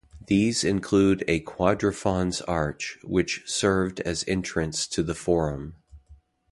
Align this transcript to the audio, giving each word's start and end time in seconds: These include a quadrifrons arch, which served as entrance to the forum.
These 0.25 0.63
include 0.63 1.23
a 1.27 1.41
quadrifrons 1.43 2.41
arch, 2.47 2.97
which 3.03 3.43
served 3.45 3.99
as 3.99 4.25
entrance 4.27 4.87
to 4.87 5.03
the 5.03 5.13
forum. 5.13 5.75